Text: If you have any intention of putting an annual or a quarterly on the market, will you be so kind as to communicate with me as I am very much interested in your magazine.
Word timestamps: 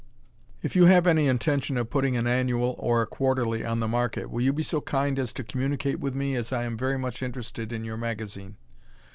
If 0.63 0.75
you 0.75 0.87
have 0.87 1.05
any 1.05 1.27
intention 1.27 1.77
of 1.77 1.91
putting 1.91 2.17
an 2.17 2.25
annual 2.25 2.73
or 2.79 3.03
a 3.03 3.05
quarterly 3.05 3.63
on 3.63 3.81
the 3.81 3.87
market, 3.87 4.31
will 4.31 4.41
you 4.41 4.51
be 4.51 4.63
so 4.63 4.81
kind 4.81 5.19
as 5.19 5.31
to 5.33 5.43
communicate 5.43 5.99
with 5.99 6.15
me 6.15 6.35
as 6.35 6.51
I 6.51 6.63
am 6.63 6.75
very 6.75 6.97
much 6.97 7.21
interested 7.21 7.71
in 7.71 7.83
your 7.85 7.97
magazine. 7.97 8.55